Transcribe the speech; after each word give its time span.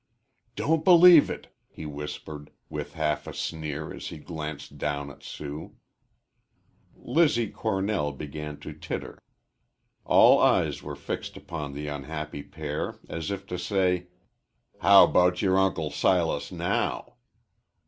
"Don't 0.55 0.83
believe 0.83 1.29
it," 1.29 1.49
he 1.69 1.85
whispered, 1.85 2.49
with 2.69 2.95
half 2.95 3.27
a 3.27 3.35
sneer 3.35 3.93
as 3.93 4.07
he 4.07 4.17
glanced 4.17 4.79
down 4.79 5.11
at 5.11 5.21
Sue. 5.21 5.75
Lizzie 6.95 7.51
Cornell 7.51 8.11
began 8.11 8.57
to 8.61 8.73
titter. 8.73 9.21
All 10.03 10.39
eyes 10.39 10.81
were 10.81 10.95
fixed 10.95 11.37
upon 11.37 11.73
the 11.73 11.85
unhappy 11.87 12.41
pair 12.41 12.97
as 13.09 13.29
if 13.29 13.45
to 13.45 13.59
say, 13.59 14.07
"How 14.79 15.03
about 15.03 15.43
your 15.43 15.59
Uncle 15.59 15.91
Silas 15.91 16.51
now?" 16.51 17.17